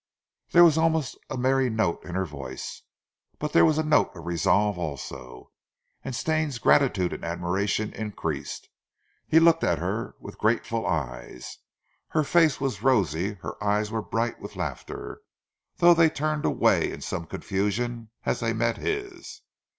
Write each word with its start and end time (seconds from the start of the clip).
There 0.49 0.63
was 0.63 0.77
an 0.77 0.83
almost 0.83 1.15
merry 1.29 1.69
note 1.69 2.03
in 2.05 2.15
her 2.15 2.25
voice, 2.25 2.81
but 3.37 3.53
there 3.53 3.63
was 3.63 3.77
a 3.77 3.83
note 3.83 4.09
of 4.15 4.25
resolve 4.25 4.79
also; 4.79 5.51
and 6.03 6.15
Stane's 6.15 6.57
gratitude 6.57 7.13
and 7.13 7.23
admiration 7.23 7.93
increased. 7.93 8.69
He 9.27 9.39
looked 9.39 9.63
at 9.63 9.77
her 9.77 10.15
with 10.19 10.39
grateful 10.39 10.87
eyes. 10.87 11.59
Her 12.07 12.23
face 12.23 12.59
was 12.59 12.81
rosy, 12.81 13.33
her 13.43 13.63
eyes 13.63 13.91
were 13.91 14.01
bright 14.01 14.39
with 14.41 14.55
laughter, 14.55 15.21
though 15.77 15.93
they 15.93 16.09
turned 16.09 16.45
away 16.45 16.91
in 16.91 17.01
some 17.01 17.27
confusion 17.27 18.09
as 18.25 18.39
they 18.39 18.53
met 18.53 18.77
his. 18.77 19.41